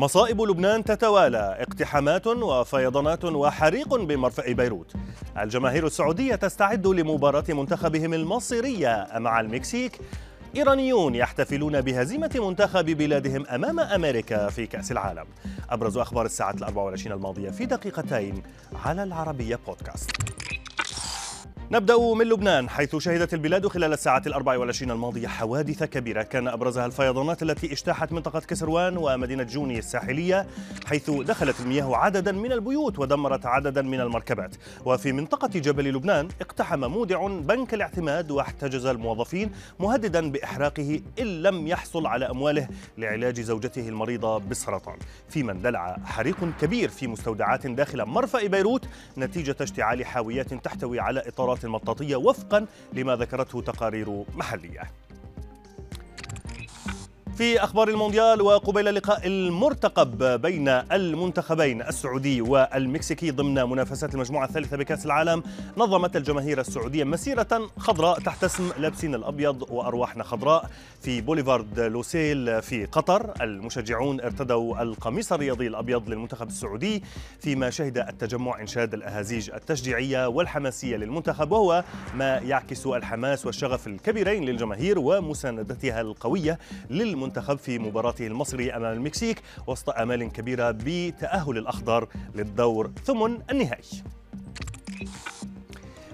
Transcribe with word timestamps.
مصائب 0.00 0.42
لبنان 0.42 0.84
تتوالى 0.84 1.56
اقتحامات 1.60 2.26
وفيضانات 2.26 3.24
وحريق 3.24 3.94
بمرفأ 3.94 4.52
بيروت. 4.52 4.92
الجماهير 5.38 5.86
السعودية 5.86 6.34
تستعد 6.34 6.86
لمباراة 6.86 7.44
منتخبهم 7.48 8.14
المصيرية 8.14 9.08
مع 9.14 9.40
المكسيك. 9.40 10.00
إيرانيون 10.56 11.14
يحتفلون 11.14 11.80
بهزيمة 11.80 12.30
منتخب 12.34 12.84
بلادهم 12.84 13.46
أمام 13.46 13.80
أمريكا 13.80 14.48
في 14.48 14.66
كأس 14.66 14.92
العالم. 14.92 15.24
أبرز 15.70 15.98
أخبار 15.98 16.26
الساعة 16.26 16.50
الأربع 16.50 16.82
والعشرين 16.82 17.12
الماضية 17.12 17.50
في 17.50 17.66
دقيقتين 17.66 18.42
على 18.84 19.02
العربية 19.02 19.58
بودكاست. 19.66 20.10
نبدأ 21.72 21.98
من 22.14 22.26
لبنان 22.26 22.68
حيث 22.68 22.96
شهدت 22.96 23.34
البلاد 23.34 23.66
خلال 23.66 23.92
الساعات 23.92 24.26
الأربع 24.26 24.58
والعشرين 24.58 24.90
الماضية 24.90 25.28
حوادث 25.28 25.84
كبيرة. 25.84 26.22
كان 26.22 26.48
أبرزها 26.48 26.86
الفيضانات 26.86 27.42
التي 27.42 27.72
اجتاحت 27.72 28.12
منطقة 28.12 28.40
كسروان 28.40 28.96
ومدينة 28.96 29.42
جوني 29.42 29.78
الساحلية 29.78 30.46
حيث 30.86 31.10
دخلت 31.10 31.60
المياه 31.60 31.96
عددا 31.96 32.32
من 32.32 32.52
البيوت 32.52 32.98
ودمرت 32.98 33.46
عددا 33.46 33.82
من 33.82 34.00
المركبات. 34.00 34.56
وفي 34.84 35.12
منطقة 35.12 35.48
جبل 35.48 35.84
لبنان 35.84 36.28
اقتحم 36.40 36.80
مودع 36.80 37.26
بنك 37.26 37.74
الاعتماد 37.74 38.30
واحتجز 38.30 38.86
الموظفين 38.86 39.50
مهددا 39.80 40.30
بإحراقه 40.30 41.00
إن 41.20 41.42
لم 41.42 41.66
يحصل 41.66 42.06
على 42.06 42.30
أمواله 42.30 42.68
لعلاج 42.98 43.40
زوجته 43.40 43.88
المريضة 43.88 44.38
بالسرطان 44.38 44.96
فيما 45.28 45.52
اندلع 45.52 45.96
حريق 46.04 46.36
كبير 46.60 46.88
في 46.88 47.06
مستودعات 47.06 47.66
داخل 47.66 48.04
مرفأ 48.04 48.46
بيروت 48.46 48.88
نتيجة 49.18 49.56
اشتعال 49.60 50.06
حاويات 50.06 50.54
تحتوي 50.54 51.00
على 51.00 51.28
إطارات 51.28 51.59
المطاطية 51.64 52.16
وفقا 52.16 52.66
لما 52.92 53.16
ذكرته 53.16 53.60
تقارير 53.60 54.24
محلية. 54.34 54.90
في 57.40 57.64
أخبار 57.64 57.88
المونديال 57.88 58.42
وقبيل 58.42 58.88
اللقاء 58.88 59.26
المرتقب 59.26 60.40
بين 60.42 60.68
المنتخبين 60.68 61.82
السعودي 61.82 62.40
والمكسيكي 62.40 63.30
ضمن 63.30 63.54
منافسات 63.54 64.14
المجموعة 64.14 64.44
الثالثة 64.44 64.76
بكأس 64.76 65.06
العالم 65.06 65.42
نظمت 65.76 66.16
الجماهير 66.16 66.60
السعودية 66.60 67.04
مسيرة 67.04 67.70
خضراء 67.78 68.20
تحت 68.20 68.44
اسم 68.44 68.70
لابسين 68.78 69.14
الأبيض 69.14 69.62
وأرواحنا 69.70 70.24
خضراء 70.24 70.70
في 71.02 71.20
بوليفارد 71.20 71.80
لوسيل 71.80 72.62
في 72.62 72.84
قطر. 72.84 73.34
المشجعون 73.42 74.20
ارتدوا 74.20 74.82
القميص 74.82 75.32
الرياضي 75.32 75.66
الأبيض 75.66 76.08
للمنتخب 76.08 76.48
السعودي 76.48 77.02
فيما 77.40 77.70
شهد 77.70 77.98
التجمع 77.98 78.60
إنشاد 78.60 78.94
الأهازيج 78.94 79.50
التشجيعية 79.50 80.28
والحماسية 80.28 80.96
للمنتخب 80.96 81.52
وهو 81.52 81.84
ما 82.14 82.38
يعكس 82.38 82.86
الحماس 82.86 83.46
والشغف 83.46 83.86
الكبيرين 83.86 84.44
للجماهير 84.44 84.98
ومساندتها 84.98 86.00
القوية 86.00 86.58
للمنتخب 86.90 87.29
المنتخب 87.30 87.58
في 87.58 87.78
مباراته 87.78 88.26
المصيرية 88.26 88.76
أمام 88.76 88.92
المكسيك 88.92 89.42
وسط 89.66 89.90
آمال 89.90 90.32
كبيرة 90.32 90.70
بتأهل 90.70 91.58
الأخضر 91.58 92.08
للدور 92.34 92.90
ثمن 93.04 93.38
النهائي. 93.50 94.02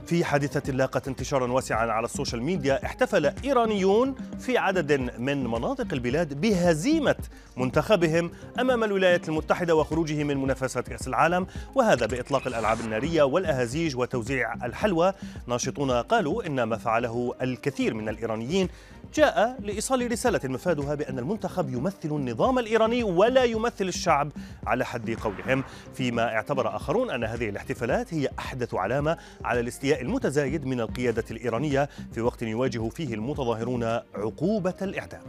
في 0.07 0.25
حادثة 0.25 0.73
لاقت 0.73 1.09
انتشارا 1.09 1.53
واسعا 1.53 1.87
على 1.87 2.05
السوشيال 2.05 2.43
ميديا 2.43 2.85
احتفل 2.85 3.27
إيرانيون 3.45 4.15
في 4.39 4.59
عدد 4.59 4.93
من 5.19 5.47
مناطق 5.47 5.87
البلاد 5.93 6.41
بهزيمة 6.41 7.17
منتخبهم 7.57 8.31
أمام 8.61 8.85
الولايات 8.85 9.29
المتحدة 9.29 9.75
وخروجه 9.75 10.25
من 10.25 10.37
منافسات 10.37 10.89
كأس 10.89 11.09
العالم 11.09 11.47
وهذا 11.75 12.07
بإطلاق 12.07 12.47
الألعاب 12.47 12.81
النارية 12.81 13.23
والأهازيج 13.23 13.97
وتوزيع 13.97 14.55
الحلوى. 14.55 15.13
ناشطون 15.47 15.91
قالوا 15.91 16.47
إن 16.47 16.63
ما 16.63 16.77
فعله 16.77 17.35
الكثير 17.43 17.95
من 17.95 18.09
الإيرانيين 18.09 18.69
جاء 19.15 19.57
لإيصال 19.61 20.13
رسالة 20.13 20.41
مفادها 20.45 20.95
بأن 20.95 21.19
المنتخب 21.19 21.75
يمثل 21.75 21.97
النظام 22.05 22.59
الإيراني 22.59 23.03
ولا 23.03 23.45
يمثل 23.45 23.89
الشعب 23.89 24.33
على 24.67 24.85
حد 24.85 25.11
قولهم. 25.11 25.65
فيما 25.95 26.35
اعتبر 26.35 26.77
آخرون 26.77 27.11
أن 27.11 27.25
هذه 27.25 27.49
الاحتفالات 27.49 28.15
هي 28.15 28.29
أحدث 28.39 28.75
علامة 28.75 29.17
على 29.45 29.61
الاستياء 29.61 29.96
المتزايد 30.01 30.67
من 30.67 30.81
القيادة 30.81 31.25
الإيرانية 31.31 31.89
في 32.13 32.21
وقت 32.21 32.43
يواجه 32.43 32.89
فيه 32.89 33.15
المتظاهرون 33.15 33.85
عقوبة 34.15 34.75
الإعدام. 34.83 35.23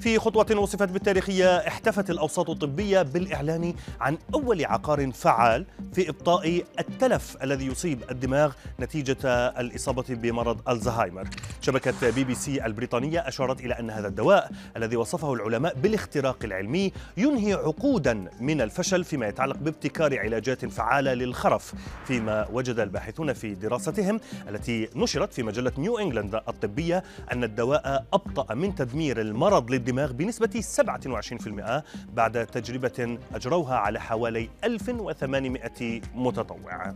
في 0.00 0.18
خطوة 0.18 0.58
وصفت 0.58 0.88
بالتاريخية 0.88 1.56
احتفت 1.56 2.10
الأوساط 2.10 2.50
الطبية 2.50 3.02
بالإعلان 3.02 3.74
عن 4.00 4.18
أول 4.34 4.64
عقار 4.64 5.12
فعال 5.12 5.66
في 5.92 6.08
إبطاء 6.08 6.64
التلف 6.78 7.36
الذي 7.42 7.66
يصيب 7.66 8.00
الدماغ 8.10 8.52
نتيجة 8.80 9.16
الإصابة 9.60 10.04
بمرض 10.08 10.68
ألزهايمر. 10.68 11.28
شبكة 11.60 12.10
بي 12.10 12.24
بي 12.24 12.34
سي 12.34 12.66
البريطانية 12.66 13.28
أشارت 13.28 13.60
إلى 13.60 13.74
أن 13.74 13.90
هذا 13.90 14.08
الدواء 14.08 14.50
الذي 14.76 14.96
وصفه 14.96 15.34
العلماء 15.34 15.74
بالاختراق 15.74 16.36
العلمي 16.44 16.92
ينهي 17.16 17.52
عقودا 17.52 18.24
من 18.40 18.60
الفشل 18.60 19.04
فيما 19.04 19.28
يتعلق 19.28 19.56
بابتكار 19.56 20.18
علاجات 20.18 20.64
فعالة 20.64 21.14
للخرف 21.14 21.74
فيما 22.06 22.46
وجد 22.52 22.78
الباحثون 22.78 23.32
في 23.32 23.54
دراستهم 23.54 24.20
التي 24.48 24.88
نشرت 24.96 25.32
في 25.32 25.42
مجلة 25.42 25.72
نيو 25.78 25.98
إنجلاند 25.98 26.34
الطبية 26.34 27.04
أن 27.32 27.44
الدواء 27.44 28.04
أبطأ 28.12 28.54
من 28.54 28.74
تدمير 28.74 29.20
المرض 29.20 29.70
للدماغ. 29.70 29.85
الدماغ 29.86 30.12
بنسبة 30.12 30.60
27% 30.60 31.82
بعد 32.14 32.46
تجربة 32.46 33.18
أجروها 33.34 33.76
على 33.76 34.00
حوالي 34.00 34.48
1800 34.64 36.00
متطوع. 36.14 36.94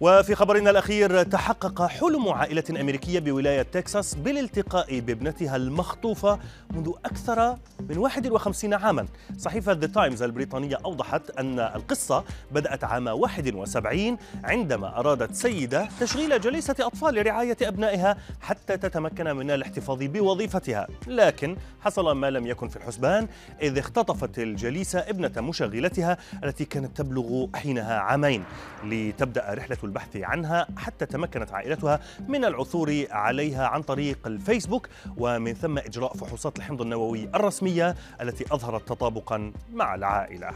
وفي 0.00 0.34
خبرنا 0.34 0.70
الأخير 0.70 1.22
تحقق 1.22 1.86
حلم 1.86 2.28
عائلة 2.28 2.64
أمريكية 2.70 3.18
بولاية 3.18 3.62
تكساس 3.62 4.14
بالالتقاء 4.14 5.00
بابنتها 5.00 5.56
المخطوفة 5.56 6.38
منذ 6.70 6.90
أكثر 7.04 7.56
من 7.88 7.98
51 7.98 8.74
عاما. 8.74 9.06
صحيفة 9.38 9.72
ذا 9.72 9.86
تايمز 9.86 10.22
البريطانية 10.22 10.78
أوضحت 10.84 11.30
أن 11.30 11.58
القصة 11.58 12.24
بدأت 12.50 12.84
عام 12.84 13.06
71 13.06 14.16
عندما 14.44 14.98
أرادت 14.98 15.34
سيدة 15.34 15.88
تشغيل 16.00 16.40
جليسة 16.40 16.74
أطفال 16.80 17.14
لرعاية 17.14 17.56
أبنائها 17.62 18.16
حتى 18.40 18.76
تتمكن 18.76 19.36
من 19.36 19.50
الاحتفاظ 19.50 19.98
بوظيفتها. 20.02 20.86
لكن 21.06 21.56
حصل 21.80 22.12
ما 22.12 22.30
لم 22.30 22.46
يكن 22.46 22.68
في 22.68 22.76
الحسبان 22.76 23.28
إذ 23.62 23.78
اختطفت 23.78 24.38
الجليسة 24.38 24.98
ابنة 24.98 25.40
مشغلتها 25.40 26.16
التي 26.44 26.64
كانت 26.64 26.96
تبلغ 26.96 27.46
حينها 27.54 27.98
عامين. 27.98 28.44
لتبدأ 28.84 29.54
رحلة 29.54 29.76
البحث 29.86 30.16
عنها 30.16 30.66
حتى 30.76 31.06
تمكنت 31.06 31.52
عائلتها 31.52 32.00
من 32.28 32.44
العثور 32.44 33.06
عليها 33.10 33.66
عن 33.66 33.82
طريق 33.82 34.26
الفيسبوك 34.26 34.88
ومن 35.16 35.54
ثم 35.54 35.78
إجراء 35.78 36.14
فحوصات 36.14 36.58
الحمض 36.58 36.82
النووي 36.82 37.28
الرسمية 37.34 37.94
التي 38.20 38.44
أظهرت 38.50 38.88
تطابقا 38.88 39.52
مع 39.72 39.94
العائلة. 39.94 40.50